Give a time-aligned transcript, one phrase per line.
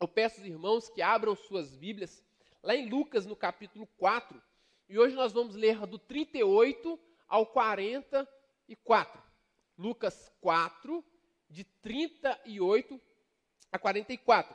[0.00, 2.22] eu peço aos irmãos que abram suas Bíblias
[2.62, 4.42] lá em Lucas, no capítulo 4.
[4.88, 9.22] E hoje nós vamos ler do 38 ao 44.
[9.76, 11.04] Lucas 4,
[11.48, 13.00] de 38
[13.72, 14.54] a 44.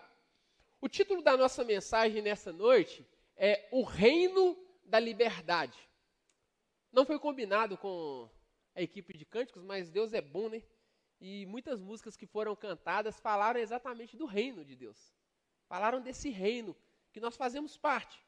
[0.82, 5.78] O título da nossa mensagem nessa noite é O Reino da Liberdade.
[6.92, 8.30] Não foi combinado com
[8.76, 10.64] a equipe de cânticos, mas Deus é bom, né?
[11.20, 15.19] E muitas músicas que foram cantadas falaram exatamente do reino de Deus.
[15.70, 16.76] Falaram desse reino
[17.14, 18.20] que nós fazemos parte.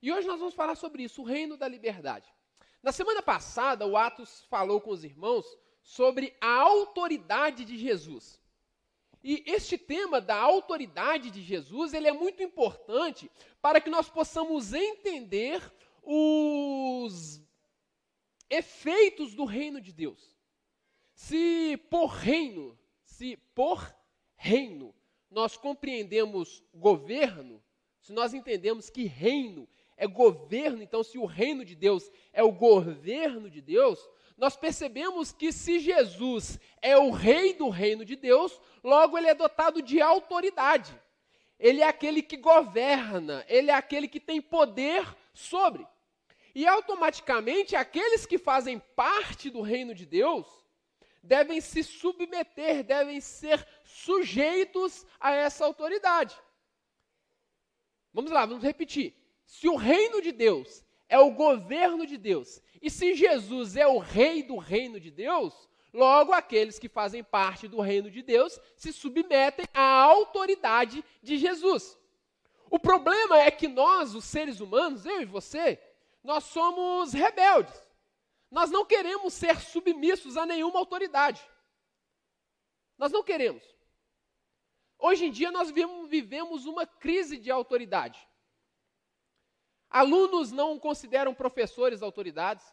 [0.00, 2.32] E hoje nós vamos falar sobre isso, o reino da liberdade.
[2.82, 5.46] Na semana passada, o Atos falou com os irmãos
[5.82, 8.40] sobre a autoridade de Jesus.
[9.22, 14.72] E este tema da autoridade de Jesus, ele é muito importante para que nós possamos
[14.72, 15.60] entender
[16.02, 17.40] os
[18.48, 20.34] efeitos do reino de Deus.
[21.14, 23.94] Se por reino, se por
[24.34, 24.94] reino
[25.32, 27.62] nós compreendemos governo,
[28.00, 32.52] se nós entendemos que reino é governo, então se o reino de Deus é o
[32.52, 33.98] governo de Deus,
[34.36, 39.34] nós percebemos que se Jesus é o rei do reino de Deus, logo ele é
[39.34, 40.94] dotado de autoridade.
[41.58, 45.86] Ele é aquele que governa, ele é aquele que tem poder sobre.
[46.54, 50.61] E automaticamente aqueles que fazem parte do reino de Deus
[51.22, 56.36] devem se submeter, devem ser sujeitos a essa autoridade.
[58.12, 59.14] Vamos lá, vamos repetir.
[59.46, 63.98] Se o reino de Deus é o governo de Deus, e se Jesus é o
[63.98, 68.92] rei do reino de Deus, logo aqueles que fazem parte do reino de Deus se
[68.92, 71.98] submetem à autoridade de Jesus.
[72.70, 75.78] O problema é que nós, os seres humanos, eu e você,
[76.24, 77.81] nós somos rebeldes.
[78.52, 81.42] Nós não queremos ser submissos a nenhuma autoridade.
[82.98, 83.64] Nós não queremos.
[84.98, 88.28] Hoje em dia nós vivemos uma crise de autoridade.
[89.88, 92.70] Alunos não consideram professores autoridades.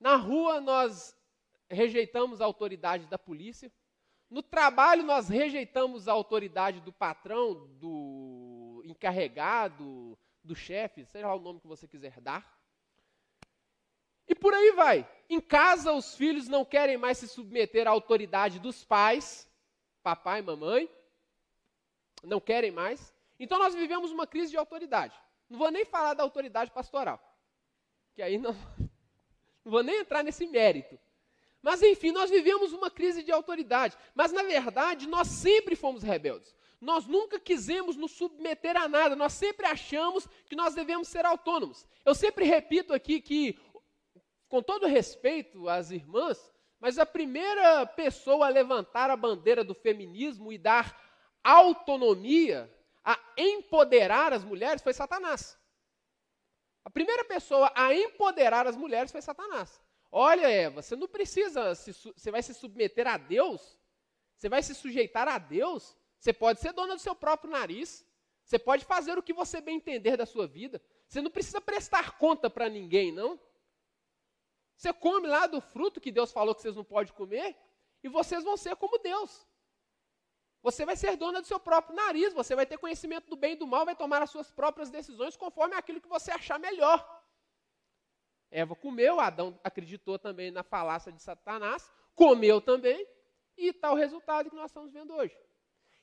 [0.00, 1.16] Na rua, nós
[1.68, 3.72] rejeitamos a autoridade da polícia.
[4.28, 11.40] No trabalho, nós rejeitamos a autoridade do patrão, do encarregado, do chefe, seja lá o
[11.40, 12.59] nome que você quiser dar.
[14.40, 15.08] Por aí vai.
[15.28, 19.48] Em casa, os filhos não querem mais se submeter à autoridade dos pais,
[20.02, 20.90] papai e mamãe.
[22.22, 23.14] Não querem mais.
[23.38, 25.14] Então, nós vivemos uma crise de autoridade.
[25.48, 27.20] Não vou nem falar da autoridade pastoral,
[28.14, 28.52] que aí não,
[29.64, 30.98] não vou nem entrar nesse mérito.
[31.60, 33.96] Mas enfim, nós vivemos uma crise de autoridade.
[34.14, 36.54] Mas na verdade, nós sempre fomos rebeldes.
[36.80, 39.14] Nós nunca quisemos nos submeter a nada.
[39.14, 41.86] Nós sempre achamos que nós devemos ser autônomos.
[42.04, 43.58] Eu sempre repito aqui que,
[44.50, 50.52] com todo respeito às irmãs, mas a primeira pessoa a levantar a bandeira do feminismo
[50.52, 51.00] e dar
[51.42, 52.68] autonomia
[53.04, 55.56] a empoderar as mulheres foi Satanás.
[56.84, 59.80] A primeira pessoa a empoderar as mulheres foi Satanás.
[60.10, 63.78] Olha, Eva, você não precisa, se, você vai se submeter a Deus,
[64.36, 68.04] você vai se sujeitar a Deus, você pode ser dona do seu próprio nariz,
[68.42, 72.18] você pode fazer o que você bem entender da sua vida, você não precisa prestar
[72.18, 73.38] conta para ninguém, não.
[74.80, 77.54] Você come lá do fruto que Deus falou que vocês não podem comer,
[78.02, 79.46] e vocês vão ser como Deus.
[80.62, 83.56] Você vai ser dona do seu próprio nariz, você vai ter conhecimento do bem e
[83.56, 87.06] do mal, vai tomar as suas próprias decisões conforme aquilo que você achar melhor.
[88.50, 93.06] Eva comeu, Adão acreditou também na falácia de Satanás, comeu também,
[93.58, 95.38] e está o resultado que nós estamos vendo hoje.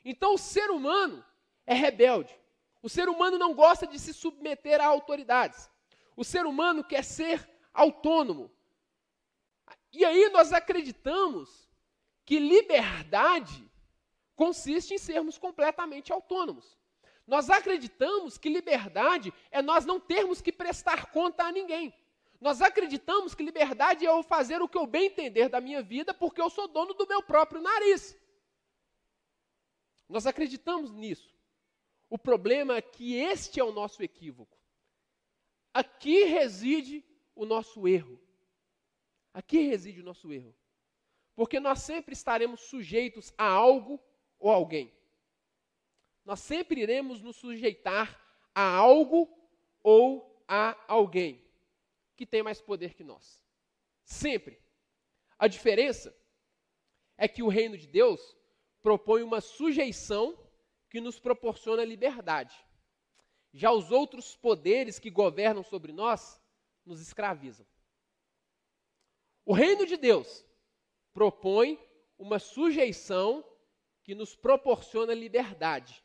[0.05, 1.25] Então o ser humano
[1.65, 2.39] é rebelde.
[2.83, 5.67] O ser humano não gosta de se submeter a autoridades.
[6.15, 8.55] O ser humano quer ser autônomo.
[9.97, 11.67] E aí nós acreditamos
[12.23, 13.67] que liberdade
[14.35, 16.77] consiste em sermos completamente autônomos.
[17.25, 21.91] Nós acreditamos que liberdade é nós não termos que prestar conta a ninguém.
[22.39, 26.13] Nós acreditamos que liberdade é eu fazer o que eu bem entender da minha vida,
[26.13, 28.15] porque eu sou dono do meu próprio nariz.
[30.07, 31.35] Nós acreditamos nisso.
[32.07, 34.55] O problema é que este é o nosso equívoco.
[35.73, 38.26] Aqui reside o nosso erro.
[39.37, 40.51] Aqui reside o nosso erro.
[41.35, 44.03] Porque nós sempre estaremos sujeitos a algo
[44.39, 44.91] ou alguém.
[46.25, 48.19] Nós sempre iremos nos sujeitar
[48.55, 49.29] a algo
[49.83, 51.47] ou a alguém
[52.15, 53.45] que tem mais poder que nós.
[54.03, 54.59] Sempre.
[55.37, 56.17] A diferença
[57.15, 58.35] é que o reino de Deus
[58.81, 60.35] propõe uma sujeição
[60.89, 62.57] que nos proporciona liberdade.
[63.53, 66.41] Já os outros poderes que governam sobre nós
[66.83, 67.67] nos escravizam.
[69.47, 70.45] O reino de Deus
[71.13, 71.79] propõe
[72.19, 73.45] uma sujeição
[74.03, 76.03] que nos proporciona liberdade.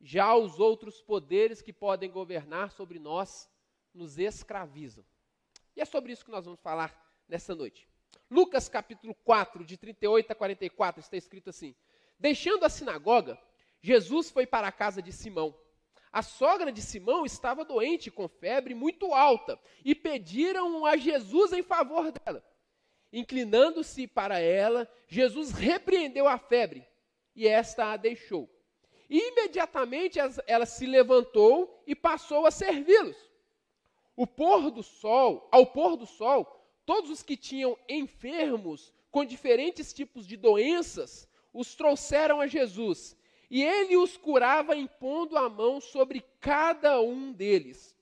[0.00, 3.50] Já os outros poderes que podem governar sobre nós
[3.92, 5.04] nos escravizam.
[5.74, 6.96] E é sobre isso que nós vamos falar
[7.28, 7.88] nessa noite.
[8.30, 11.74] Lucas capítulo 4, de 38 a 44, está escrito assim:
[12.20, 13.36] Deixando a sinagoga,
[13.82, 15.58] Jesus foi para a casa de Simão.
[16.12, 21.64] A sogra de Simão estava doente com febre muito alta e pediram a Jesus em
[21.64, 22.44] favor dela.
[23.12, 26.86] Inclinando-se para ela, Jesus repreendeu a febre
[27.34, 28.48] e esta a deixou.
[29.08, 33.16] E imediatamente ela se levantou e passou a servi-los.
[34.14, 36.44] O pôr do sol, ao pôr do sol,
[36.86, 43.16] todos os que tinham enfermos com diferentes tipos de doenças os trouxeram a Jesus,
[43.50, 47.96] e ele os curava impondo a mão sobre cada um deles.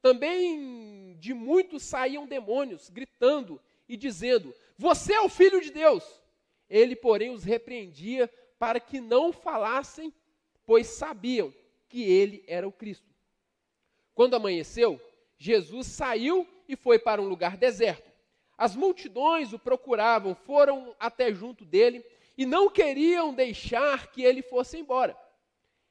[0.00, 3.60] Também de muitos saíam demônios, gritando
[3.92, 6.02] e dizendo: Você é o filho de Deus.
[6.68, 8.26] Ele, porém, os repreendia
[8.58, 10.10] para que não falassem,
[10.64, 11.52] pois sabiam
[11.90, 13.06] que ele era o Cristo.
[14.14, 14.98] Quando amanheceu,
[15.36, 18.10] Jesus saiu e foi para um lugar deserto.
[18.56, 22.02] As multidões o procuravam, foram até junto dele
[22.38, 25.14] e não queriam deixar que ele fosse embora.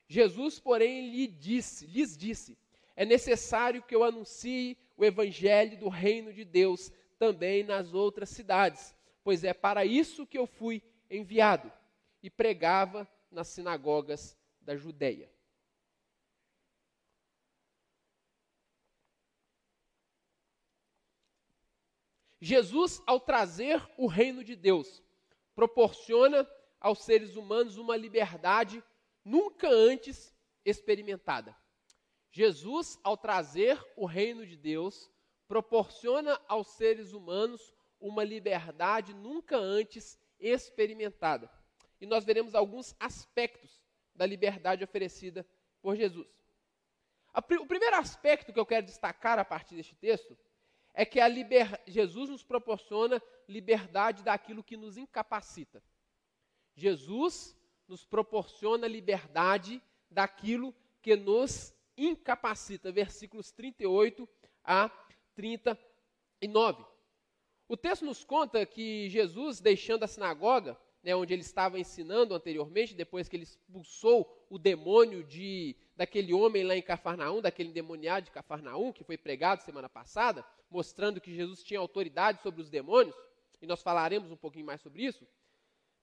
[0.07, 2.57] Jesus, porém, lhe disse, lhes disse:
[2.95, 8.95] É necessário que eu anuncie o evangelho do reino de Deus também nas outras cidades,
[9.23, 11.71] pois é para isso que eu fui enviado.
[12.23, 15.31] E pregava nas sinagogas da Judéia.
[22.39, 25.03] Jesus, ao trazer o reino de Deus,
[25.53, 28.83] proporciona aos seres humanos uma liberdade
[29.23, 30.33] nunca antes
[30.65, 31.55] experimentada.
[32.31, 35.11] Jesus, ao trazer o reino de Deus,
[35.51, 41.51] proporciona aos seres humanos uma liberdade nunca antes experimentada.
[41.99, 43.83] E nós veremos alguns aspectos
[44.15, 45.45] da liberdade oferecida
[45.81, 46.25] por Jesus.
[47.35, 50.37] O primeiro aspecto que eu quero destacar a partir deste texto
[50.93, 51.81] é que liber...
[51.85, 55.83] Jesus nos proporciona liberdade daquilo que nos incapacita.
[56.75, 57.53] Jesus
[57.89, 62.89] nos proporciona liberdade daquilo que nos incapacita.
[62.89, 64.29] Versículos 38
[64.63, 64.89] a
[65.35, 66.85] 39.
[67.67, 72.93] O texto nos conta que Jesus, deixando a sinagoga, né, onde ele estava ensinando anteriormente,
[72.93, 78.31] depois que ele expulsou o demônio de daquele homem lá em Cafarnaum, daquele endemoniado de
[78.31, 83.15] Cafarnaum, que foi pregado semana passada, mostrando que Jesus tinha autoridade sobre os demônios,
[83.61, 85.27] e nós falaremos um pouquinho mais sobre isso.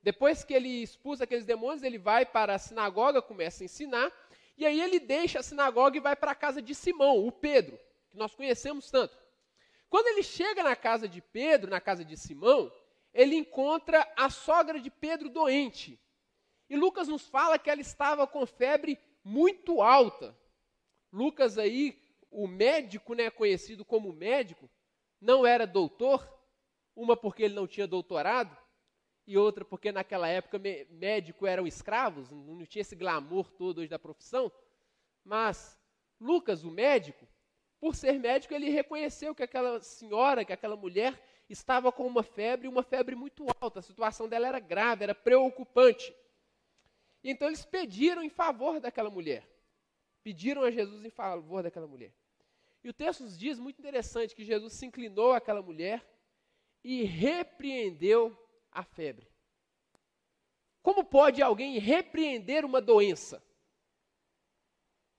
[0.03, 4.13] Depois que ele expulsa aqueles demônios, ele vai para a sinagoga, começa a ensinar,
[4.57, 7.79] e aí ele deixa a sinagoga e vai para a casa de Simão, o Pedro,
[8.11, 9.17] que nós conhecemos tanto.
[9.89, 12.73] Quando ele chega na casa de Pedro, na casa de Simão,
[13.13, 15.99] ele encontra a sogra de Pedro doente.
[16.69, 20.37] E Lucas nos fala que ela estava com febre muito alta.
[21.13, 21.99] Lucas aí,
[22.31, 24.69] o médico, né, conhecido como médico,
[25.21, 26.27] não era doutor,
[26.95, 28.57] uma porque ele não tinha doutorado,
[29.27, 33.99] e outra porque naquela época médico eram escravos, não tinha esse glamour todo hoje da
[33.99, 34.51] profissão.
[35.25, 35.79] Mas
[36.21, 37.27] Lucas, o médico,
[37.81, 42.69] por ser médico, ele reconheceu que aquela senhora, que aquela mulher estava com uma febre,
[42.69, 43.79] uma febre muito alta.
[43.79, 46.15] A situação dela era grave, era preocupante.
[47.23, 49.49] Então eles pediram em favor daquela mulher.
[50.23, 52.13] Pediram a Jesus em favor daquela mulher.
[52.83, 56.05] E o texto nos diz, muito interessante, que Jesus se inclinou àquela mulher
[56.83, 58.37] e repreendeu
[58.71, 59.29] a febre.
[60.83, 63.43] Como pode alguém repreender uma doença?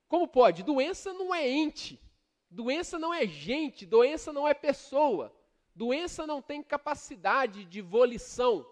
[0.07, 0.63] Como pode?
[0.63, 2.01] Doença não é ente.
[2.49, 5.35] Doença não é gente, doença não é pessoa.
[5.75, 8.67] Doença não tem capacidade de volição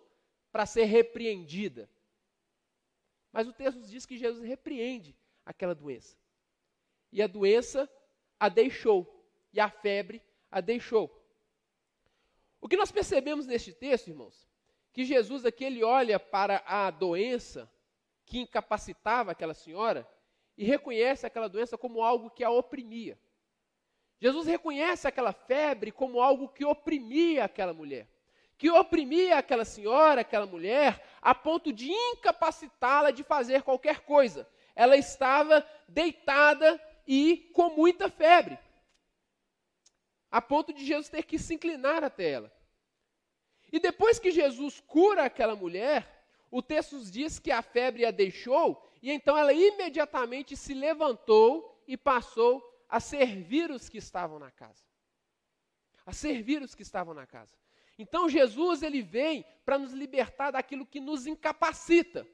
[0.52, 1.90] para ser repreendida.
[3.32, 5.16] Mas o texto diz que Jesus repreende
[5.46, 6.18] aquela doença.
[7.12, 7.90] E a doença
[8.40, 9.26] a deixou.
[9.54, 11.14] E a febre a deixou.
[12.60, 14.48] O que nós percebemos neste texto, irmãos,
[14.92, 17.72] que Jesus aqui ele olha para a doença
[18.26, 20.08] que incapacitava aquela senhora
[20.58, 23.18] e reconhece aquela doença como algo que a oprimia.
[24.20, 28.08] Jesus reconhece aquela febre como algo que oprimia aquela mulher,
[28.58, 34.50] que oprimia aquela senhora, aquela mulher, a ponto de incapacitá-la de fazer qualquer coisa.
[34.76, 38.58] Ela estava deitada e com muita febre,
[40.32, 42.52] a ponto de Jesus ter que se inclinar até ela.
[43.72, 48.84] E depois que Jesus cura aquela mulher, o texto diz que a febre a deixou,
[49.02, 54.84] e então ela imediatamente se levantou e passou a servir os que estavam na casa.
[56.06, 57.56] A servir os que estavam na casa.
[57.98, 62.28] Então Jesus ele vem para nos libertar daquilo que nos incapacita.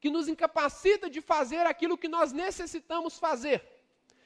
[0.00, 3.62] que nos incapacita de fazer aquilo que nós necessitamos fazer,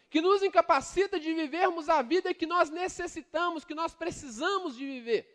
[0.08, 5.34] que nos incapacita de vivermos a vida que nós necessitamos, que nós precisamos de viver.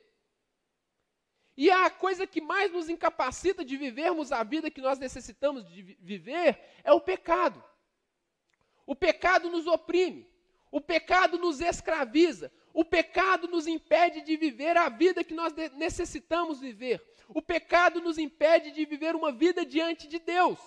[1.57, 5.81] E a coisa que mais nos incapacita de vivermos a vida que nós necessitamos de
[5.81, 7.61] viver é o pecado.
[8.85, 10.28] O pecado nos oprime,
[10.71, 16.59] o pecado nos escraviza, o pecado nos impede de viver a vida que nós necessitamos
[16.59, 17.03] viver.
[17.27, 20.59] O pecado nos impede de viver uma vida diante de Deus.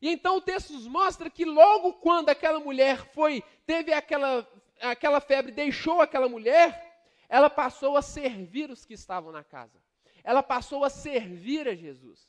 [0.00, 4.48] E então o texto nos mostra que logo quando aquela mulher foi, teve aquela,
[4.80, 9.82] aquela febre, deixou aquela mulher, ela passou a servir os que estavam na casa.
[10.24, 12.28] Ela passou a servir a Jesus.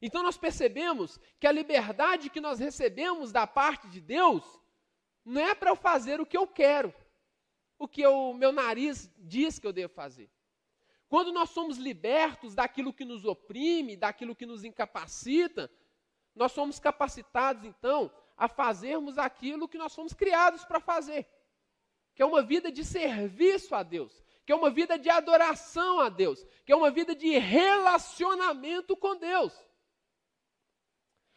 [0.00, 4.44] Então nós percebemos que a liberdade que nós recebemos da parte de Deus
[5.28, 6.92] não é para eu fazer o que eu quero,
[7.78, 10.30] o que o meu nariz diz que eu devo fazer.
[11.06, 15.70] Quando nós somos libertos daquilo que nos oprime, daquilo que nos incapacita,
[16.34, 21.26] nós somos capacitados então a fazermos aquilo que nós fomos criados para fazer,
[22.14, 26.08] que é uma vida de serviço a Deus, que é uma vida de adoração a
[26.08, 29.52] Deus, que é uma vida de relacionamento com Deus.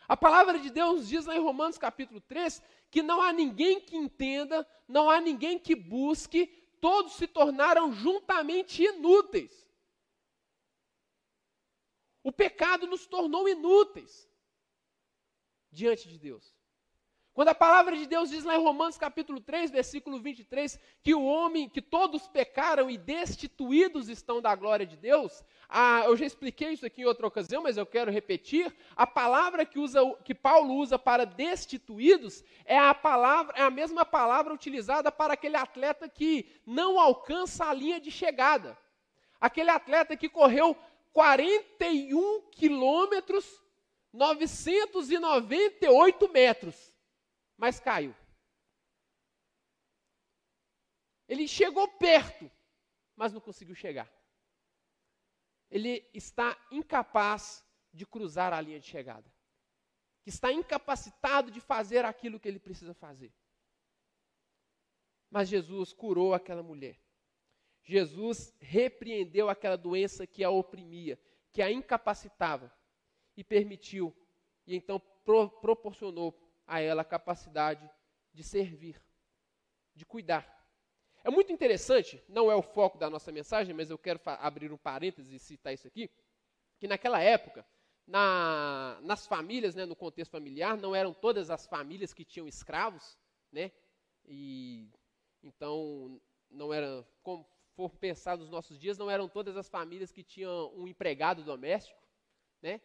[0.08, 3.96] A palavra de Deus diz lá em Romanos capítulo 3 que não há ninguém que
[3.96, 6.48] entenda, não há ninguém que busque,
[6.82, 9.66] todos se tornaram juntamente inúteis.
[12.22, 14.30] O pecado nos tornou inúteis
[15.72, 16.54] diante de Deus.
[17.42, 21.26] Quando a palavra de Deus diz lá em Romanos capítulo 3, versículo 23, que o
[21.26, 25.44] homem, que todos pecaram e destituídos estão da glória de Deus,
[26.06, 29.80] eu já expliquei isso aqui em outra ocasião, mas eu quero repetir, a palavra que,
[29.80, 35.34] usa, que Paulo usa para destituídos é a palavra, é a mesma palavra utilizada para
[35.34, 38.78] aquele atleta que não alcança a linha de chegada.
[39.40, 40.78] Aquele atleta que correu
[41.12, 43.64] 41 quilômetros,
[44.14, 46.91] 998 metros
[47.62, 48.16] mas caiu.
[51.28, 52.52] Ele chegou perto,
[53.16, 54.12] mas não conseguiu chegar.
[55.70, 57.64] Ele está incapaz
[57.94, 59.32] de cruzar a linha de chegada.
[60.26, 63.32] Está incapacitado de fazer aquilo que ele precisa fazer.
[65.30, 67.00] Mas Jesus curou aquela mulher.
[67.84, 72.76] Jesus repreendeu aquela doença que a oprimia, que a incapacitava
[73.38, 74.16] e permitiu,
[74.66, 77.90] e então pro, proporcionou a ela a capacidade
[78.34, 79.02] de servir,
[79.94, 80.60] de cuidar.
[81.24, 84.78] É muito interessante, não é o foco da nossa mensagem, mas eu quero abrir um
[84.78, 86.10] parêntese e citar isso aqui,
[86.80, 87.66] que naquela época,
[88.08, 93.18] na, nas famílias, né, no contexto familiar, não eram todas as famílias que tinham escravos,
[93.52, 93.72] né?
[94.26, 94.90] E
[95.44, 100.24] então não era, como for pensar nos nossos dias, não eram todas as famílias que
[100.24, 102.02] tinham um empregado doméstico,
[102.62, 102.82] né?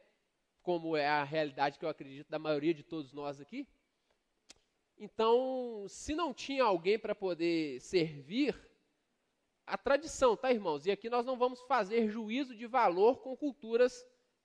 [0.67, 3.69] Como é a realidade que eu acredito da maioria de todos nós aqui.
[4.99, 8.53] Então, se não tinha alguém para poder servir,
[9.65, 10.85] a tradição, tá, irmãos?
[10.85, 14.05] E aqui nós não vamos fazer juízo de valor com culturas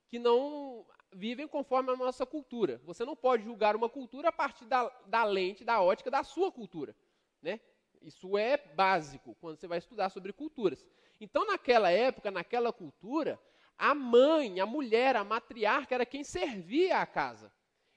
[0.09, 2.79] que não vivem conforme a nossa cultura.
[2.85, 6.51] Você não pode julgar uma cultura a partir da, da lente, da ótica da sua
[6.51, 6.95] cultura,
[7.41, 7.59] né?
[7.99, 10.85] Isso é básico quando você vai estudar sobre culturas.
[11.19, 13.39] Então, naquela época, naquela cultura,
[13.77, 17.51] a mãe, a mulher, a matriarca era quem servia a casa.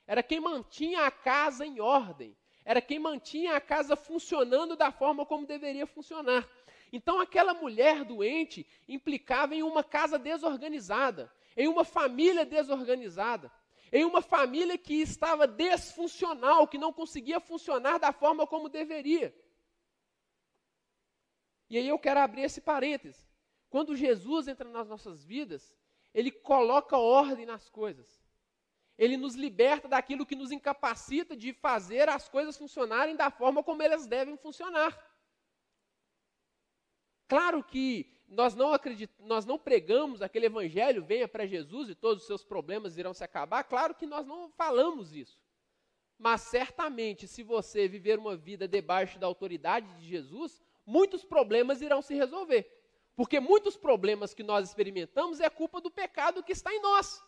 [0.07, 5.27] Era quem mantinha a casa em ordem era quem mantinha a casa funcionando da forma
[5.27, 6.49] como deveria funcionar.
[6.91, 13.53] Então, aquela mulher doente implicava em uma casa desorganizada, em uma família desorganizada,
[13.93, 19.35] em uma família que estava desfuncional, que não conseguia funcionar da forma como deveria.
[21.69, 23.23] E aí eu quero abrir esse parêntese.
[23.75, 25.75] Quando Jesus entra nas nossas vidas,
[26.15, 28.25] ele coloca ordem nas coisas.
[28.97, 33.83] Ele nos liberta daquilo que nos incapacita de fazer as coisas funcionarem da forma como
[33.83, 34.97] elas devem funcionar.
[37.27, 38.71] Claro que nós não
[39.19, 43.25] nós não pregamos aquele evangelho, venha para Jesus e todos os seus problemas irão se
[43.25, 43.65] acabar.
[43.65, 45.43] Claro que nós não falamos isso.
[46.17, 52.01] Mas certamente, se você viver uma vida debaixo da autoridade de Jesus, muitos problemas irão
[52.01, 52.84] se resolver.
[53.17, 57.23] Porque muitos problemas que nós experimentamos é culpa do pecado que está em nós.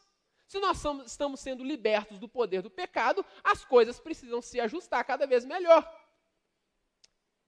[0.46, 5.26] Se nós estamos sendo libertos do poder do pecado, as coisas precisam se ajustar cada
[5.26, 5.84] vez melhor.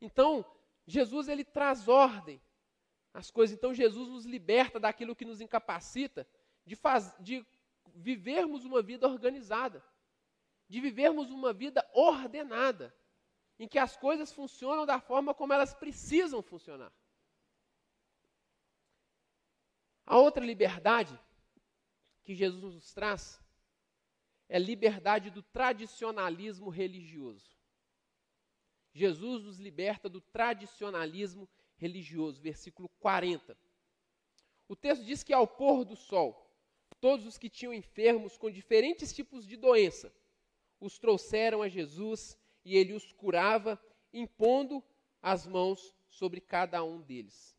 [0.00, 0.44] Então,
[0.86, 2.40] Jesus ele traz ordem
[3.12, 3.56] às coisas.
[3.56, 6.26] Então, Jesus nos liberta daquilo que nos incapacita
[6.64, 7.44] de, faz, de
[7.94, 9.84] vivermos uma vida organizada,
[10.68, 12.94] de vivermos uma vida ordenada,
[13.58, 16.92] em que as coisas funcionam da forma como elas precisam funcionar.
[20.10, 21.20] A outra liberdade
[22.24, 23.38] que Jesus nos traz
[24.48, 27.54] é liberdade do tradicionalismo religioso.
[28.94, 31.46] Jesus nos liberta do tradicionalismo
[31.76, 33.54] religioso, versículo 40.
[34.66, 36.50] O texto diz que ao pôr do sol,
[37.02, 40.10] todos os que tinham enfermos com diferentes tipos de doença,
[40.80, 42.34] os trouxeram a Jesus
[42.64, 43.78] e ele os curava,
[44.10, 44.82] impondo
[45.20, 47.57] as mãos sobre cada um deles.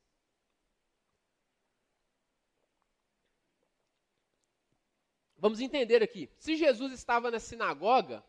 [5.39, 6.29] Vamos entender aqui.
[6.37, 8.23] Se Jesus estava na sinagoga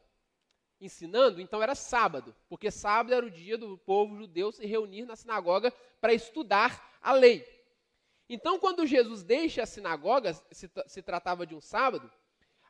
[0.81, 5.15] ensinando, então era sábado, porque sábado era o dia do povo judeu se reunir na
[5.15, 7.45] sinagoga para estudar a lei.
[8.29, 12.11] Então, quando Jesus deixa a sinagoga, se, se tratava de um sábado,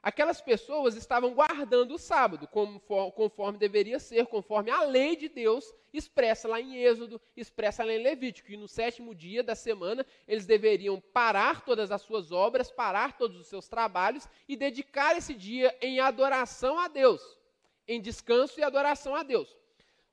[0.03, 6.49] aquelas pessoas estavam guardando o sábado, conforme, deveria ser, conforme a lei de Deus expressa
[6.49, 11.01] lá em Êxodo, expressa lá em Levítico, que no sétimo dia da semana eles deveriam
[11.01, 16.01] parar todas as suas obras, parar todos os seus trabalhos e dedicar esse dia em
[16.01, 17.21] adoração a Deus,
[17.87, 19.57] em descanso e adoração a Deus.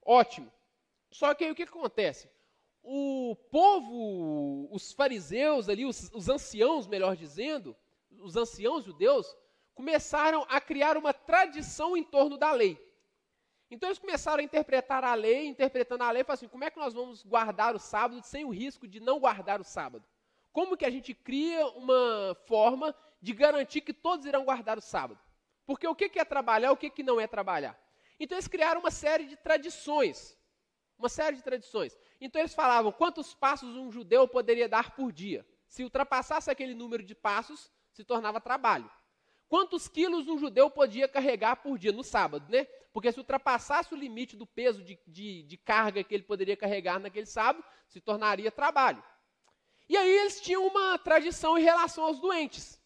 [0.04, 0.52] Ótimo.
[1.12, 2.30] Só que aí o que acontece?
[2.84, 7.76] O povo, os fariseus ali, os, os anciãos, melhor dizendo,
[8.20, 9.36] os anciãos judeus,
[9.78, 12.84] começaram a criar uma tradição em torno da lei.
[13.70, 16.80] Então eles começaram a interpretar a lei, interpretando a lei, falaram assim: como é que
[16.80, 20.04] nós vamos guardar o sábado sem o risco de não guardar o sábado?
[20.52, 25.20] Como que a gente cria uma forma de garantir que todos irão guardar o sábado?
[25.64, 27.80] Porque o que é trabalhar, o que não é trabalhar?
[28.20, 30.36] Então eles criaram uma série de tradições.
[30.98, 31.96] Uma série de tradições.
[32.20, 35.46] Então eles falavam quantos passos um judeu poderia dar por dia.
[35.68, 38.90] Se ultrapassasse aquele número de passos, se tornava trabalho.
[39.50, 42.66] Quantos quilos um judeu podia carregar por dia, no sábado, né?
[42.92, 47.00] Porque se ultrapassasse o limite do peso de, de, de carga que ele poderia carregar
[47.00, 49.02] naquele sábado, se tornaria trabalho.
[49.88, 52.82] E aí eles tinham uma tradição em relação aos doentes.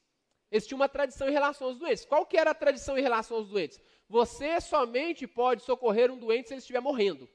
[0.51, 2.05] Eles tinham uma tradição em relação aos doentes.
[2.05, 3.81] Qual que era a tradição em relação aos doentes?
[4.07, 7.27] Você somente pode socorrer um doente se ele estiver morrendo.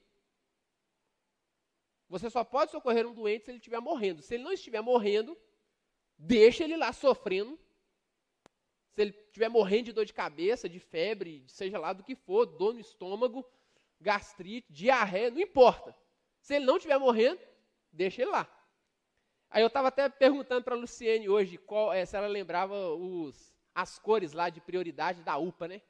[2.09, 4.23] Você só pode socorrer um doente se ele estiver morrendo.
[4.23, 5.37] Se ele não estiver morrendo,
[6.17, 7.59] deixa ele lá sofrendo
[8.97, 12.47] se ele estiver morrendo de dor de cabeça, de febre, seja lá do que for,
[12.47, 13.47] dor no estômago,
[14.01, 15.95] gastrite, diarreia, não importa.
[16.41, 17.39] Se ele não estiver morrendo,
[17.93, 18.51] deixa ele lá.
[19.51, 23.55] Aí eu estava até perguntando para a Luciene hoje qual, é, se ela lembrava os,
[23.75, 25.83] as cores lá de prioridade da UPA, né?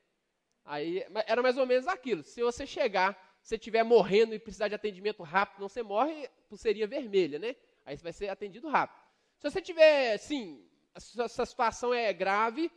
[0.64, 2.24] Aí era mais ou menos aquilo.
[2.24, 6.88] Se você chegar, se estiver morrendo e precisar de atendimento rápido, não você morre, pulseirinha
[6.88, 7.54] vermelha, né?
[7.84, 9.00] Aí você vai ser atendido rápido.
[9.38, 12.68] Se você tiver, sim, a sua situação é grave,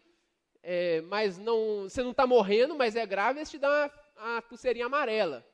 [0.61, 4.41] é, mas não, você não está morrendo, mas é grave, eles te dão a, a
[4.41, 5.45] pulseirinha amarela.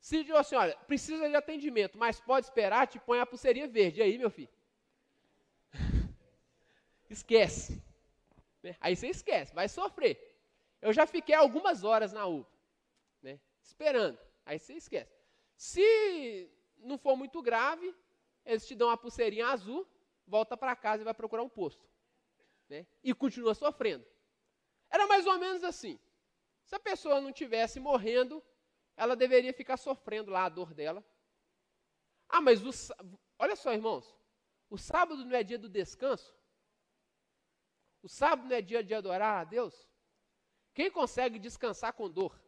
[0.00, 4.00] Se diz assim, olha, precisa de atendimento, mas pode esperar, te põe a pulseirinha verde.
[4.00, 4.48] E aí, meu filho?
[7.08, 7.80] esquece.
[8.62, 8.76] Né?
[8.80, 10.18] Aí você esquece, vai sofrer.
[10.80, 12.50] Eu já fiquei algumas horas na UPA,
[13.22, 13.38] né?
[13.62, 14.18] esperando.
[14.44, 15.12] Aí você esquece.
[15.56, 17.94] Se não for muito grave,
[18.44, 19.86] eles te dão uma pulseirinha azul,
[20.26, 21.86] volta para casa e vai procurar um posto.
[22.68, 22.86] Né?
[23.04, 24.04] E continua sofrendo.
[24.92, 25.98] Era mais ou menos assim.
[26.64, 28.44] Se a pessoa não tivesse morrendo,
[28.94, 31.02] ela deveria ficar sofrendo lá a dor dela.
[32.28, 32.70] Ah, mas o,
[33.38, 34.14] olha só, irmãos,
[34.68, 36.34] o sábado não é dia do descanso?
[38.02, 39.88] O sábado não é dia de adorar a Deus?
[40.74, 42.38] Quem consegue descansar com dor?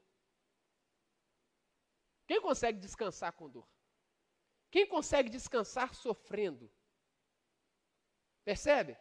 [2.26, 3.68] Quem consegue descansar com dor?
[4.70, 6.70] Quem consegue descansar sofrendo?
[8.44, 8.98] Percebe?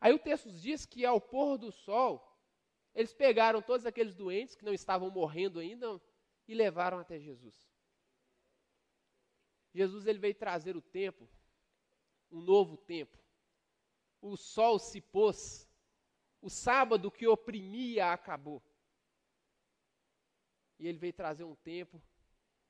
[0.00, 2.35] Aí o texto diz que ao pôr do sol,
[2.96, 6.00] eles pegaram todos aqueles doentes que não estavam morrendo ainda
[6.48, 7.70] e levaram até Jesus.
[9.74, 11.28] Jesus ele veio trazer o tempo,
[12.30, 13.18] um novo tempo.
[14.18, 15.68] O sol se pôs,
[16.40, 18.62] o sábado que oprimia acabou.
[20.78, 22.02] E ele veio trazer um tempo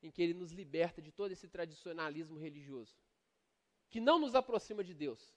[0.03, 3.01] em que ele nos liberta de todo esse tradicionalismo religioso,
[3.89, 5.33] que não nos aproxima de Deus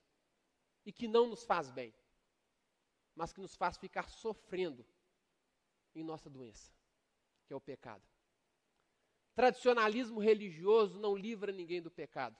[0.85, 1.95] e que não nos faz bem
[3.15, 4.87] mas que nos faz ficar sofrendo
[5.95, 6.73] em nossa doença,
[7.47, 8.03] que é o pecado.
[9.35, 12.37] Tradicionalismo religioso não livra ninguém do pecado.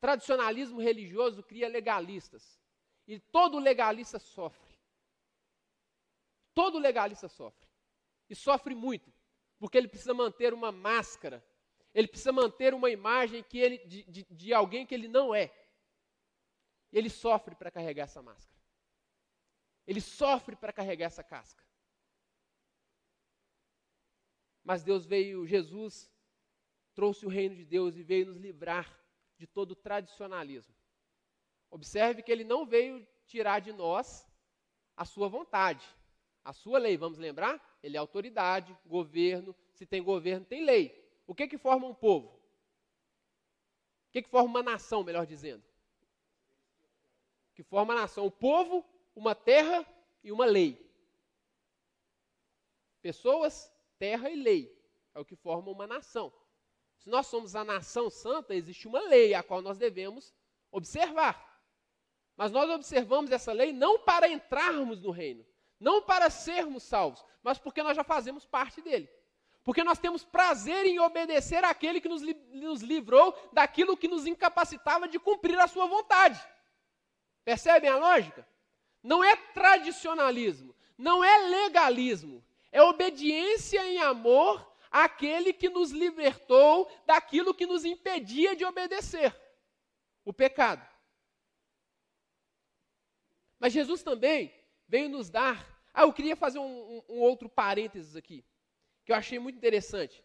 [0.00, 2.60] Tradicionalismo religioso cria legalistas.
[3.06, 4.74] E todo legalista sofre.
[6.54, 7.68] Todo legalista sofre.
[8.28, 9.12] E sofre muito,
[9.58, 11.44] porque ele precisa manter uma máscara.
[11.94, 15.52] Ele precisa manter uma imagem que ele, de, de, de alguém que ele não é.
[16.92, 18.55] Ele sofre para carregar essa máscara.
[19.86, 21.64] Ele sofre para carregar essa casca.
[24.64, 26.10] Mas Deus veio, Jesus
[26.92, 29.00] trouxe o reino de Deus e veio nos livrar
[29.36, 30.74] de todo o tradicionalismo.
[31.70, 34.26] Observe que ele não veio tirar de nós
[34.96, 35.86] a sua vontade,
[36.46, 37.60] A sua lei, vamos lembrar?
[37.82, 39.52] Ele é autoridade, governo.
[39.72, 40.94] Se tem governo, tem lei.
[41.26, 42.28] O que que forma um povo?
[42.28, 45.64] O que que forma uma nação, melhor dizendo?
[47.52, 48.24] Que forma a nação?
[48.24, 49.84] O povo, uma terra
[50.22, 50.78] e uma lei.
[53.00, 54.76] Pessoas, terra e lei.
[55.14, 56.32] É o que forma uma nação.
[56.98, 60.34] Se nós somos a nação santa, existe uma lei a qual nós devemos
[60.70, 61.42] observar.
[62.36, 65.46] Mas nós observamos essa lei não para entrarmos no reino,
[65.80, 69.08] não para sermos salvos, mas porque nós já fazemos parte dele.
[69.64, 74.26] Porque nós temos prazer em obedecer àquele que nos, li nos livrou daquilo que nos
[74.26, 76.40] incapacitava de cumprir a sua vontade.
[77.44, 78.46] Percebem a lógica?
[79.06, 87.54] Não é tradicionalismo, não é legalismo, é obediência em amor àquele que nos libertou daquilo
[87.54, 89.32] que nos impedia de obedecer
[90.24, 90.84] o pecado.
[93.60, 94.52] Mas Jesus também
[94.88, 95.64] veio nos dar.
[95.94, 98.44] Ah, eu queria fazer um, um, outro parênteses aqui,
[99.04, 100.20] que eu achei muito interessante,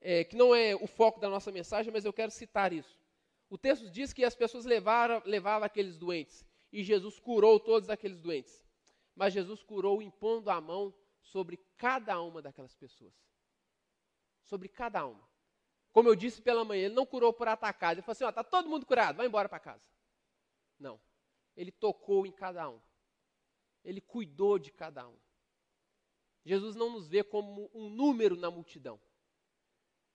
[0.00, 2.98] é, que não é o foco da nossa mensagem, mas eu quero citar isso.
[3.50, 6.42] O texto diz que as pessoas levaram, levavam aqueles doentes,
[6.74, 8.66] e Jesus curou todos aqueles doentes.
[9.14, 13.14] Mas Jesus curou impondo a mão sobre cada uma daquelas pessoas.
[14.42, 15.24] Sobre cada uma.
[15.92, 17.92] Como eu disse pela manhã, ele não curou por atacado.
[17.92, 19.84] Ele falou assim: está todo mundo curado, vai embora para casa.
[20.76, 21.00] Não.
[21.56, 22.80] Ele tocou em cada um.
[23.84, 25.16] Ele cuidou de cada um.
[26.44, 29.00] Jesus não nos vê como um número na multidão.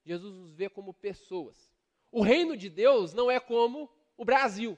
[0.03, 1.73] Jesus nos vê como pessoas.
[2.11, 4.77] O reino de Deus não é como o Brasil.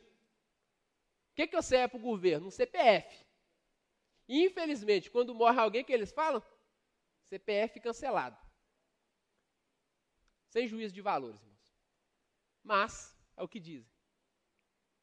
[1.31, 2.47] O que, que você é para o governo?
[2.47, 3.25] Um CPF.
[4.27, 6.43] infelizmente, quando morre alguém, que eles falam?
[7.23, 8.37] CPF cancelado.
[10.49, 11.75] Sem juízo de valores, irmãos.
[12.63, 13.89] Mas, é o que dizem.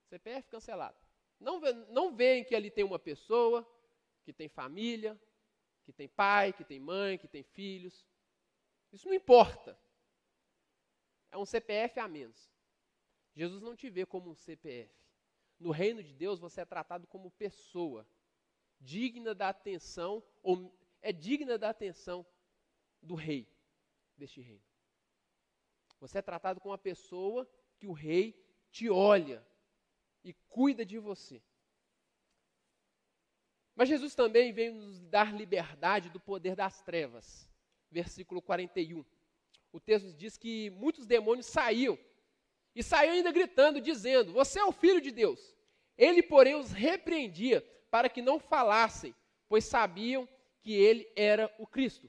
[0.09, 0.99] CPF cancelado.
[1.41, 1.61] Não,
[1.91, 3.67] não veem que ali tem uma pessoa,
[4.25, 5.19] que tem família,
[5.85, 8.07] que tem pai, que tem mãe, que tem filhos.
[8.93, 9.79] Isso não importa.
[11.31, 12.51] É um CPF a menos.
[13.35, 14.93] Jesus não te vê como um CPF.
[15.59, 18.07] No reino de Deus você é tratado como pessoa,
[18.81, 22.25] digna da atenção, ou é digna da atenção
[23.03, 23.49] do rei
[24.17, 24.63] deste reino.
[26.01, 28.41] Você é tratado como uma pessoa que o rei
[28.71, 29.45] te olha
[30.23, 31.43] e cuida de você.
[33.75, 37.49] Mas Jesus também veio nos dar liberdade do poder das trevas.
[37.91, 39.05] Versículo 41.
[39.73, 41.99] O texto diz que muitos demônios saíam
[42.79, 45.53] e saíam ainda gritando, dizendo: Você é o filho de Deus.
[45.97, 47.61] Ele, porém, os repreendia
[47.91, 49.13] para que não falassem,
[49.49, 50.29] pois sabiam
[50.61, 52.09] que ele era o Cristo.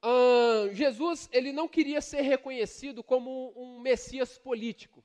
[0.00, 5.04] Ah, Jesus ele não queria ser reconhecido como um Messias político.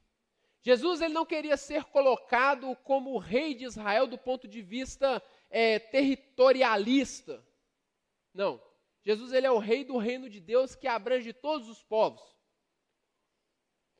[0.61, 5.21] Jesus ele não queria ser colocado como o rei de Israel do ponto de vista
[5.49, 7.45] é, territorialista.
[8.33, 8.61] Não.
[9.03, 12.38] Jesus ele é o rei do reino de Deus que abrange todos os povos.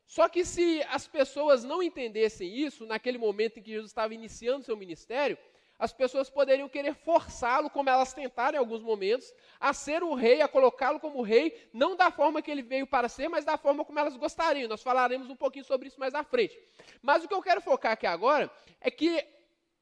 [0.10, 4.66] Só que se as pessoas não entendessem isso, naquele momento em que Jesus estava iniciando
[4.66, 5.38] seu ministério,
[5.78, 10.42] as pessoas poderiam querer forçá-lo, como elas tentaram em alguns momentos, a ser o rei,
[10.42, 13.86] a colocá-lo como rei, não da forma que ele veio para ser, mas da forma
[13.86, 14.68] como elas gostariam.
[14.68, 16.58] Nós falaremos um pouquinho sobre isso mais à frente.
[17.04, 19.24] Mas o que eu quero focar aqui agora é que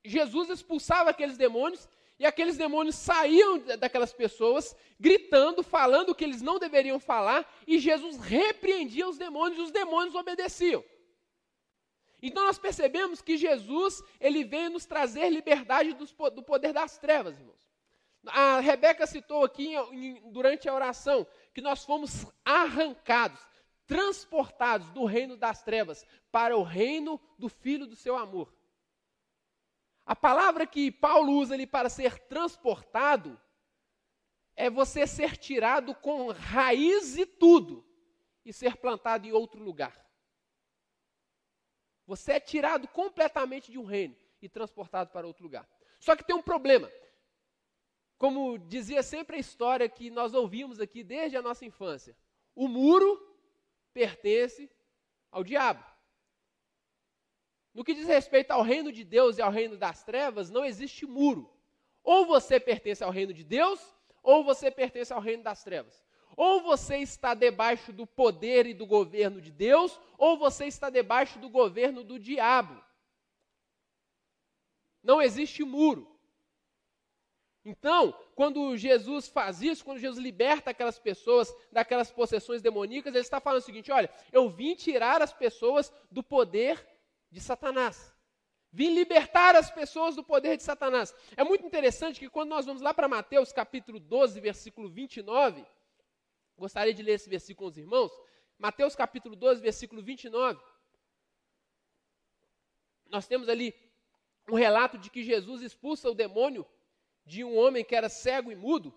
[0.03, 1.87] Jesus expulsava aqueles demônios
[2.19, 7.77] e aqueles demônios saíam daquelas pessoas, gritando, falando o que eles não deveriam falar, e
[7.77, 10.83] Jesus repreendia os demônios e os demônios obedeciam.
[12.21, 17.67] Então nós percebemos que Jesus, ele veio nos trazer liberdade do poder das trevas, irmãos.
[18.25, 19.75] A Rebeca citou aqui
[20.31, 23.39] durante a oração que nós fomos arrancados,
[23.85, 28.51] transportados do reino das trevas para o reino do Filho do seu amor.
[30.07, 33.37] A palavra que Paulo usa ali para ser transportado
[34.55, 37.85] é você ser tirado com raiz e tudo
[38.45, 40.01] e ser plantado em outro lugar.
[42.05, 45.69] Você é tirado completamente de um reino e transportado para outro lugar.
[45.99, 46.89] Só que tem um problema.
[48.17, 52.15] Como dizia sempre a história que nós ouvimos aqui desde a nossa infância:
[52.55, 53.21] o muro
[53.93, 54.71] pertence
[55.29, 55.83] ao diabo.
[57.77, 61.05] No que diz respeito ao reino de Deus e ao reino das trevas, não existe
[61.05, 61.47] muro.
[62.03, 63.79] Ou você pertence ao reino de Deus,
[64.23, 66.03] ou você pertence ao reino das trevas.
[66.35, 71.37] Ou você está debaixo do poder e do governo de Deus, ou você está debaixo
[71.37, 72.83] do governo do diabo.
[75.03, 76.11] Não existe muro.
[77.63, 83.39] Então, quando Jesus faz isso, quando Jesus liberta aquelas pessoas daquelas possessões demoníacas, ele está
[83.39, 86.96] falando o seguinte: olha, eu vim tirar as pessoas do poder
[87.37, 88.13] de Satanás.
[88.71, 91.13] Vim libertar as pessoas do poder de Satanás.
[91.35, 95.65] É muito interessante que quando nós vamos lá para Mateus capítulo 12, versículo 29,
[96.57, 98.11] gostaria de ler esse versículo com os irmãos.
[98.57, 100.59] Mateus capítulo 12, versículo 29.
[103.09, 103.73] Nós temos ali
[104.49, 106.65] um relato de que Jesus expulsa o demônio
[107.25, 108.93] de um homem que era cego e mudo.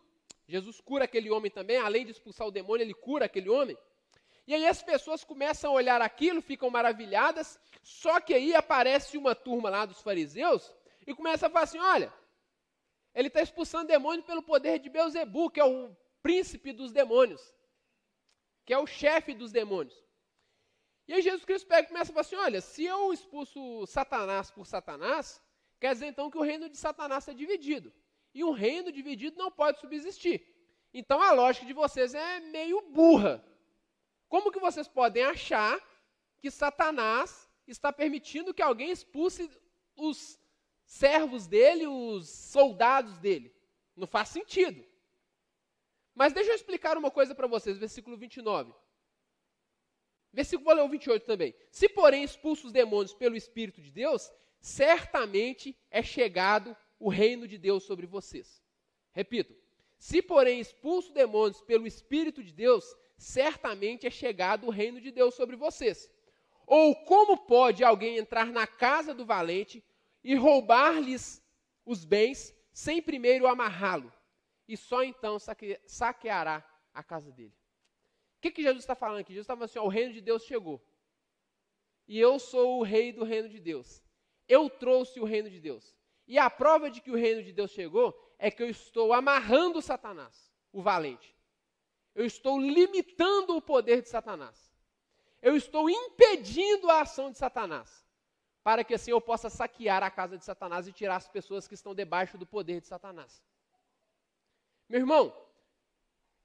[0.48, 3.76] Jesus cura aquele homem também, além de expulsar o demônio, ele cura aquele homem.
[4.50, 9.32] E aí as pessoas começam a olhar aquilo, ficam maravilhadas, só que aí aparece uma
[9.32, 10.74] turma lá dos fariseus
[11.06, 12.12] e começa a falar assim: olha,
[13.14, 17.40] ele está expulsando demônio pelo poder de Beuzebu, que é o príncipe dos demônios,
[18.66, 19.96] que é o chefe dos demônios.
[21.06, 24.50] E aí Jesus Cristo pega e começa a falar assim: olha, se eu expulso Satanás
[24.50, 25.40] por Satanás,
[25.78, 27.92] quer dizer então que o reino de Satanás está dividido.
[28.34, 30.44] E um reino dividido não pode subsistir.
[30.92, 33.48] Então a lógica de vocês é meio burra.
[34.30, 35.76] Como que vocês podem achar
[36.38, 39.50] que Satanás está permitindo que alguém expulse
[39.96, 40.38] os
[40.84, 43.52] servos dele, os soldados dele?
[43.96, 44.86] Não faz sentido.
[46.14, 48.72] Mas deixa eu explicar uma coisa para vocês, versículo 29.
[50.32, 51.52] Versículo, vou ler o 28 também.
[51.68, 57.58] Se, porém, expulso os demônios pelo Espírito de Deus, certamente é chegado o reino de
[57.58, 58.62] Deus sobre vocês.
[59.10, 59.56] Repito,
[59.98, 62.84] se porém expulso demônios pelo Espírito de Deus,
[63.20, 66.11] certamente é chegado o reino de Deus sobre vocês.
[66.66, 69.85] Ou como pode alguém entrar na casa do valente
[70.24, 71.42] e roubar-lhes
[71.85, 74.11] os bens sem primeiro amarrá-lo?
[74.66, 77.54] E só então saque, saqueará a casa dele.
[78.38, 79.35] O que, que Jesus está falando aqui?
[79.35, 80.83] Jesus está falando assim: ó, o reino de Deus chegou.
[82.09, 84.02] E eu sou o rei do reino de Deus.
[84.48, 85.94] Eu trouxe o reino de Deus.
[86.26, 89.83] E a prova de que o reino de Deus chegou é que eu estou amarrando
[89.83, 91.37] Satanás, o valente.
[92.14, 94.70] Eu estou limitando o poder de Satanás.
[95.40, 98.07] Eu estou impedindo a ação de Satanás.
[98.62, 101.75] Para que assim eu possa saquear a casa de Satanás e tirar as pessoas que
[101.75, 103.42] estão debaixo do poder de Satanás.
[104.88, 105.35] Meu irmão,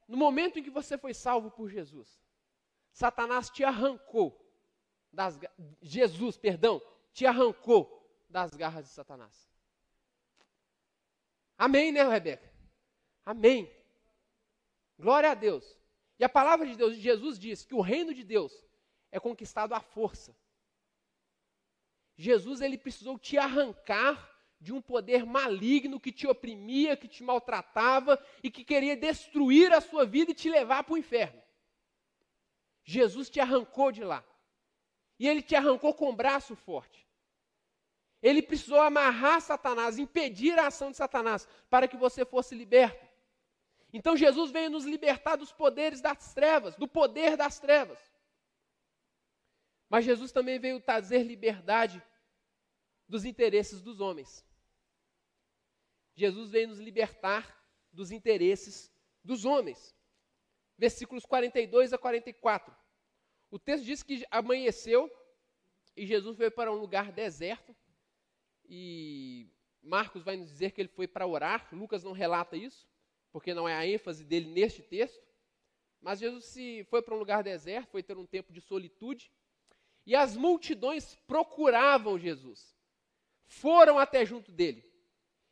[0.08, 2.23] no momento em que você foi salvo por Jesus,
[2.91, 4.41] Satanás te arrancou
[5.12, 5.38] das
[5.82, 9.49] Jesus, perdão, te arrancou das garras de Satanás.
[11.58, 12.54] Amém, né, Rebeca?
[13.25, 13.74] Amém.
[14.97, 15.77] Glória a Deus.
[16.17, 18.53] E a palavra de Deus, Jesus diz que o reino de Deus
[19.12, 20.36] é conquistado à força.
[22.17, 28.23] Jesus ele precisou te arrancar de um poder maligno que te oprimia, que te maltratava
[28.41, 31.41] e que queria destruir a sua vida e te levar para o inferno.
[32.84, 34.23] Jesus te arrancou de lá.
[35.19, 37.05] E ele te arrancou com um braço forte.
[38.21, 43.04] Ele precisou amarrar Satanás, impedir a ação de Satanás, para que você fosse liberto.
[43.95, 47.97] Então Jesus veio nos libertar dos poderes das trevas, do poder das trevas.
[49.89, 52.03] Mas Jesus também veio trazer liberdade
[53.08, 54.45] dos interesses dos homens.
[56.13, 57.58] Jesus veio nos libertar
[57.89, 58.91] dos interesses
[59.23, 59.95] dos homens.
[60.77, 62.75] Versículos 42 a 44.
[63.49, 65.10] O texto diz que amanheceu
[65.95, 67.73] e Jesus veio para um lugar deserto
[68.67, 69.49] e
[69.81, 72.86] Marcos vai nos dizer que ele foi para orar, Lucas não relata isso,
[73.35, 75.21] porque não é a ênfase dele neste texto.
[76.01, 79.29] Mas Jesus se foi para um lugar deserto, foi ter um tempo de solitude,
[80.05, 82.73] e as multidões procuravam Jesus.
[83.45, 84.89] Foram até junto dele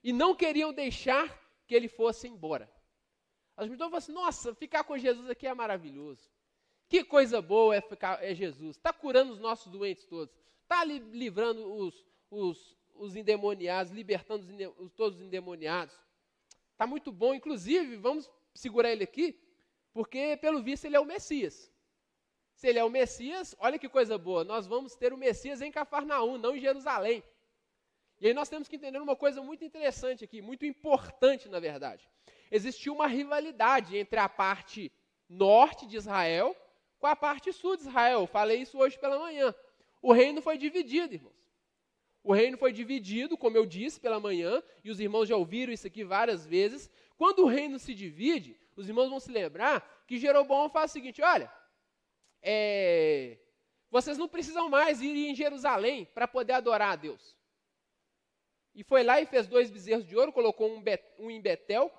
[0.01, 1.27] e não queriam deixar
[1.67, 2.71] que ele fosse embora.
[3.57, 6.31] As multidões falaram assim: "Nossa, ficar com Jesus aqui é maravilhoso.
[6.87, 8.77] Que coisa boa é ficar é Jesus.
[8.77, 10.33] Está curando os nossos doentes todos.
[10.61, 14.45] Está livrando os, os, os endemoniados, libertando
[14.79, 16.01] os, todos os endemoniados.
[16.83, 19.39] Está muito bom, inclusive, vamos segurar ele aqui,
[19.93, 21.71] porque pelo visto ele é o Messias.
[22.55, 25.71] Se ele é o Messias, olha que coisa boa, nós vamos ter o Messias em
[25.71, 27.23] Cafarnaum, não em Jerusalém.
[28.19, 32.05] E aí nós temos que entender uma coisa muito interessante aqui, muito importante na verdade.
[32.51, 34.91] Existiu uma rivalidade entre a parte
[35.29, 36.53] norte de Israel
[36.99, 38.27] com a parte sul de Israel.
[38.27, 39.55] Falei isso hoje pela manhã.
[40.01, 41.52] O reino foi dividido, irmãos.
[42.23, 45.85] O reino foi dividido, como eu disse pela manhã, e os irmãos já ouviram isso
[45.85, 46.89] aqui várias vezes.
[47.17, 51.21] Quando o reino se divide, os irmãos vão se lembrar que Jeroboão faz o seguinte:
[51.21, 51.51] olha,
[52.41, 53.37] é,
[53.91, 57.35] vocês não precisam mais ir em Jerusalém para poder adorar a Deus.
[58.73, 61.93] E foi lá e fez dois bezerros de ouro, colocou um, bet, um em Betel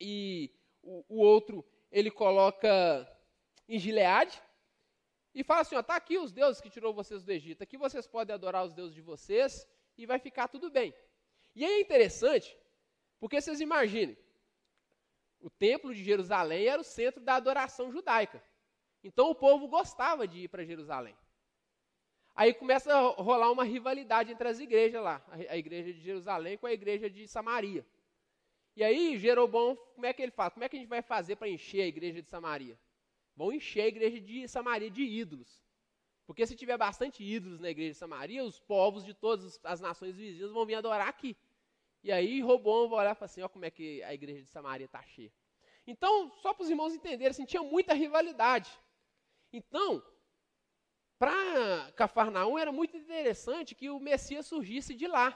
[0.00, 0.50] e
[0.82, 3.06] o, o, outro ele coloca
[3.68, 4.40] em Gileade
[5.38, 8.34] e fala assim: está aqui os deuses que tirou vocês do Egito, aqui vocês podem
[8.34, 9.64] adorar os deuses de vocês
[9.96, 10.92] e vai ficar tudo bem.
[11.54, 12.58] E aí é interessante,
[13.20, 14.18] porque vocês imaginem,
[15.40, 18.42] o templo de Jerusalém era o centro da adoração judaica.
[19.04, 21.16] Então o povo gostava de ir para Jerusalém.
[22.34, 26.66] Aí começa a rolar uma rivalidade entre as igrejas lá, a igreja de Jerusalém com
[26.66, 27.86] a igreja de Samaria.
[28.74, 30.52] E aí, Jeroboão, como é que ele faz?
[30.52, 32.76] Como é que a gente vai fazer para encher a igreja de Samaria?
[33.38, 35.62] Vão encher a igreja de Samaria de ídolos.
[36.26, 40.16] Porque se tiver bastante ídolos na igreja de Samaria, os povos de todas as nações
[40.16, 41.36] vizinhas vão vir adorar aqui.
[42.02, 44.50] E aí Robão vai olhar e falar assim, ó como é que a igreja de
[44.50, 45.32] Samaria está cheia.
[45.86, 48.70] Então, só para os irmãos entenderem, assim, tinha muita rivalidade.
[49.52, 50.02] Então,
[51.16, 55.28] para Cafarnaum era muito interessante que o Messias surgisse de lá.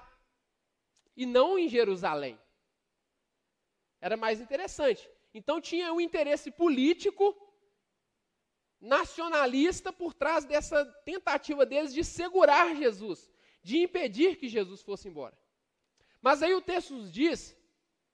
[1.16, 2.36] E não em Jerusalém.
[4.00, 5.08] Era mais interessante.
[5.32, 7.24] Então tinha um interesse político,
[8.82, 13.30] nacionalista, por trás dessa tentativa deles de segurar Jesus,
[13.62, 15.38] de impedir que Jesus fosse embora.
[16.20, 17.56] Mas aí o texto nos diz,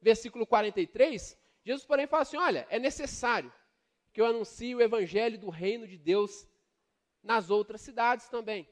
[0.00, 3.52] versículo 43, Jesus, porém, fala assim: olha, é necessário
[4.12, 6.46] que eu anuncie o evangelho do reino de Deus
[7.22, 8.68] nas outras cidades também,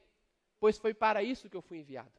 [0.61, 2.13] pois foi para isso que eu fui enviado.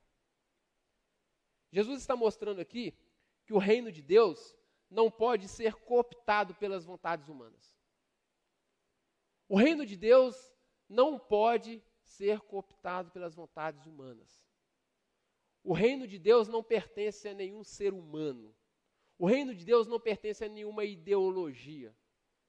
[1.71, 2.97] Jesus está mostrando aqui
[3.45, 4.55] que o reino de Deus
[4.89, 7.76] não pode ser cooptado pelas vontades humanas.
[9.47, 10.35] O reino de Deus
[10.89, 14.45] não pode ser cooptado pelas vontades humanas.
[15.63, 18.55] O reino de Deus não pertence a nenhum ser humano.
[19.17, 21.95] O reino de Deus não pertence a nenhuma ideologia.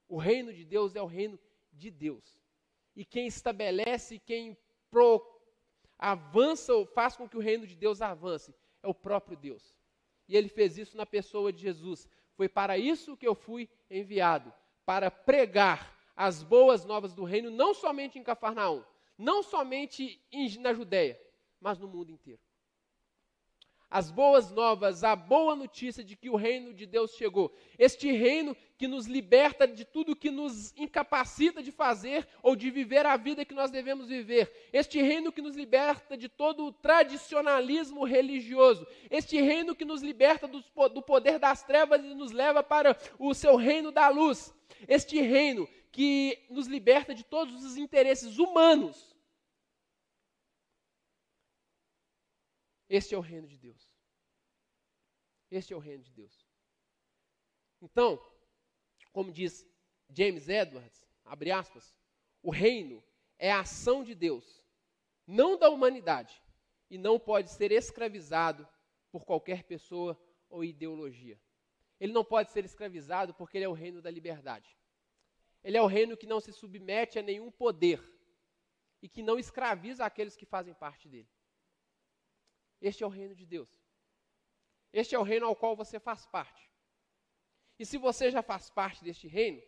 [0.09, 1.39] O reino de Deus é o reino
[1.73, 2.41] de Deus.
[2.95, 4.57] E quem estabelece, quem
[4.91, 5.25] pro,
[5.99, 9.77] avança ou faz com que o reino de Deus avance é o próprio Deus.
[10.29, 12.09] E ele fez isso na pessoa de Jesus.
[12.35, 14.53] Foi para isso que eu fui enviado
[14.85, 18.83] para pregar as boas novas do reino, não somente em Cafarnaum,
[19.17, 21.17] não somente em, na Judéia,
[21.61, 22.41] mas no mundo inteiro
[23.91, 27.55] as boas novas, a boa notícia de que o reino de Deus chegou.
[27.79, 33.07] Este reino que nos liberta de tudo que nos incapacita de fazer ou de viver
[33.07, 34.69] a vida que nós devemos viver.
[34.73, 38.87] Este reino que nos liberta de todo o tradicionalismo religioso.
[39.11, 43.33] Este reino que nos liberta do, do poder das trevas e nos leva para o
[43.33, 44.55] seu reino da luz.
[44.87, 49.09] Este reino que nos liberta de todos os interesses humanos
[52.89, 53.93] Este é o reino de Deus.
[55.51, 56.47] Este é o reino de Deus.
[57.83, 58.21] Então,
[59.13, 59.67] como diz
[60.11, 61.95] James Edwards, abre aspas,
[62.43, 63.03] o reino
[63.39, 64.65] é a ação de Deus,
[65.27, 66.43] não da humanidade,
[66.91, 68.67] e não pode ser escravizado
[69.11, 71.39] por qualquer pessoa ou ideologia.
[72.01, 74.78] Ele não pode ser escravizado porque ele é o reino da liberdade.
[75.63, 78.03] Ele é o reino que não se submete a nenhum poder
[79.03, 81.29] e que não escraviza aqueles que fazem parte dele.
[82.81, 83.69] Este é o reino de Deus.
[84.93, 86.69] Este é o reino ao qual você faz parte.
[87.79, 89.63] E se você já faz parte deste reino,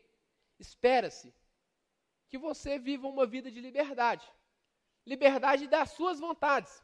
[0.59, 1.35] espera-se
[2.29, 4.31] que você viva uma vida de liberdade.
[5.07, 6.83] Liberdade das suas vontades.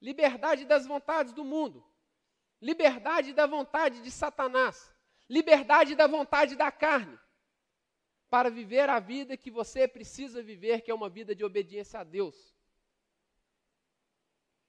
[0.00, 1.84] Liberdade das vontades do mundo.
[2.60, 4.92] Liberdade da vontade de Satanás.
[5.28, 7.18] Liberdade da vontade da carne.
[8.34, 12.04] Para viver a vida que você precisa viver, que é uma vida de obediência a
[12.04, 12.36] Deus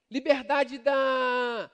[0.10, 1.71] liberdade da,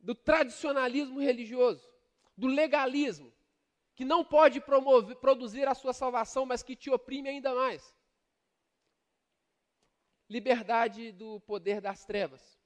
[0.00, 1.88] do tradicionalismo religioso,
[2.36, 3.32] do legalismo,
[3.94, 7.94] que não pode promover, produzir a sua salvação, mas que te oprime ainda mais.
[10.28, 12.58] Liberdade do poder das trevas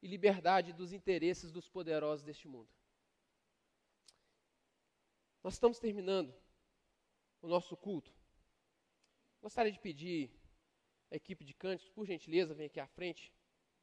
[0.00, 2.68] e liberdade dos interesses dos poderosos deste mundo.
[5.42, 6.32] Nós estamos terminando
[7.40, 8.12] o nosso culto.
[9.40, 10.30] Gostaria de pedir
[11.10, 13.32] a equipe de cânticos, por gentileza, vem aqui à frente.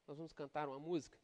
[0.08, 1.18] Nós vamos cantar uma música.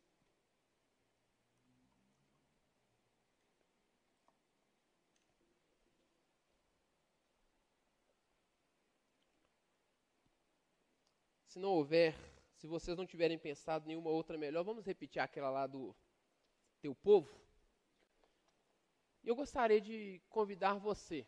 [11.46, 12.16] Se não houver,
[12.56, 15.94] se vocês não tiverem pensado nenhuma outra melhor, vamos repetir aquela lá do
[16.80, 17.30] teu povo.
[19.22, 21.28] E eu gostaria de convidar você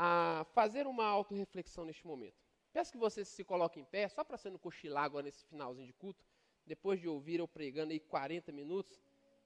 [0.00, 2.36] a fazer uma autorreflexão neste momento.
[2.72, 5.88] Peço que você se coloque em pé, só para você não cochilar agora nesse finalzinho
[5.88, 6.24] de culto.
[6.64, 9.02] Depois de ouvir eu pregando aí 40 minutos,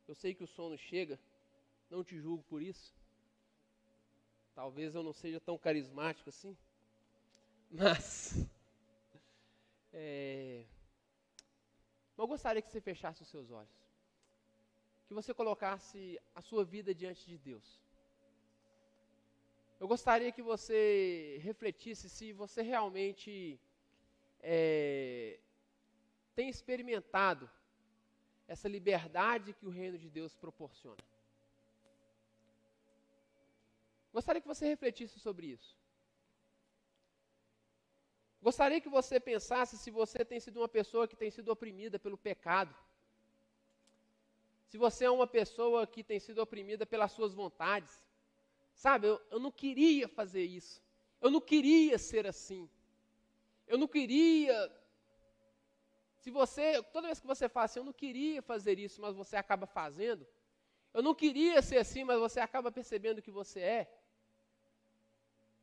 [0.06, 1.18] eu sei que o sono chega,
[1.88, 2.94] não te julgo por isso.
[4.54, 6.54] Talvez eu não seja tão carismático assim,
[7.70, 8.34] mas
[9.90, 10.66] é,
[12.18, 13.88] eu gostaria que você fechasse os seus olhos,
[15.06, 17.80] que você colocasse a sua vida diante de Deus.
[19.82, 23.32] Eu gostaria que você refletisse se você realmente
[24.40, 25.40] é,
[26.36, 27.50] tem experimentado
[28.46, 31.02] essa liberdade que o reino de Deus proporciona.
[34.12, 35.76] Gostaria que você refletisse sobre isso.
[38.40, 42.16] Gostaria que você pensasse se você tem sido uma pessoa que tem sido oprimida pelo
[42.16, 42.72] pecado.
[44.68, 48.00] Se você é uma pessoa que tem sido oprimida pelas suas vontades.
[48.74, 50.82] Sabe, eu, eu não queria fazer isso.
[51.20, 52.68] Eu não queria ser assim.
[53.66, 54.54] Eu não queria.
[56.18, 59.36] Se você, toda vez que você fala assim, eu não queria fazer isso, mas você
[59.36, 60.26] acaba fazendo.
[60.92, 64.02] Eu não queria ser assim, mas você acaba percebendo que você é.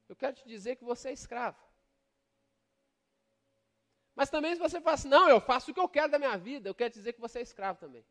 [0.08, 1.62] Eu quero te dizer que você é escravo.
[4.16, 6.38] Mas também se você fala assim, não, eu faço o que eu quero da minha
[6.38, 8.06] vida, eu quero dizer que você é escravo também.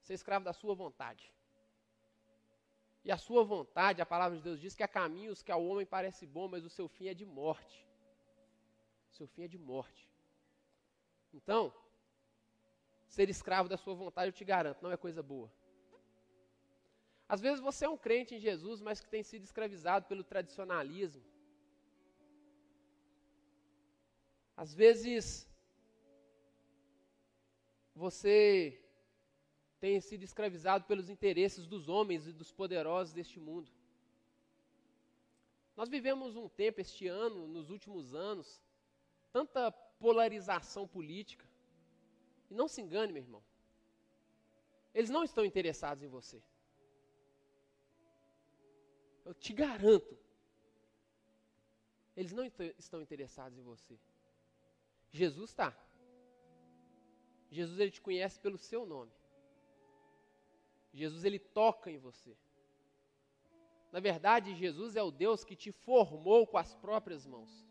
[0.00, 1.30] Você é escravo da sua vontade.
[3.04, 5.84] E a sua vontade, a palavra de Deus diz que há caminhos que ao homem
[5.84, 7.86] parece bom, mas o seu fim é de morte.
[9.10, 10.08] O seu fim é de morte.
[11.32, 11.72] Então,
[13.06, 15.52] ser escravo da sua vontade, eu te garanto, não é coisa boa.
[17.28, 21.22] Às vezes você é um crente em Jesus, mas que tem sido escravizado pelo tradicionalismo,
[24.56, 25.48] Às vezes,
[27.94, 28.80] você
[29.84, 33.70] tem sido escravizado pelos interesses dos homens e dos poderosos deste mundo.
[35.76, 38.62] Nós vivemos um tempo, este ano, nos últimos anos,
[39.30, 41.46] tanta polarização política.
[42.50, 43.44] E não se engane, meu irmão.
[44.94, 46.42] Eles não estão interessados em você.
[49.22, 50.16] Eu te garanto.
[52.16, 52.44] Eles não
[52.78, 54.00] estão interessados em você.
[55.12, 55.76] Jesus está.
[57.50, 59.12] Jesus ele te conhece pelo seu nome.
[60.94, 62.36] Jesus ele toca em você.
[63.90, 67.66] Na verdade, Jesus é o Deus que te formou com as próprias mãos.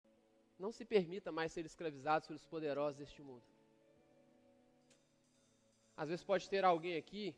[0.60, 3.44] Não se permita mais ser escravizado pelos poderosos deste mundo.
[5.96, 7.36] Às vezes pode ter alguém aqui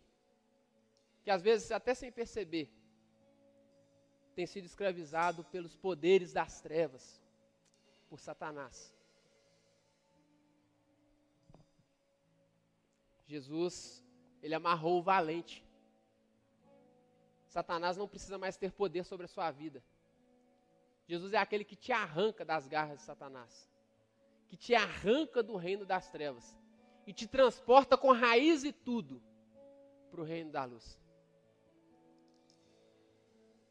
[1.23, 2.71] que às vezes até sem perceber
[4.35, 7.21] tem sido escravizado pelos poderes das trevas,
[8.09, 8.93] por Satanás.
[13.25, 14.03] Jesus,
[14.43, 15.65] ele amarrou o valente.
[17.55, 19.81] Satanás não precisa mais ter poder sobre a sua vida.
[21.07, 23.71] Jesus é aquele que te arranca das garras de Satanás,
[24.49, 26.59] que te arranca do reino das trevas
[27.07, 29.23] e te transporta com raiz e tudo
[30.11, 30.99] para o reino da luz.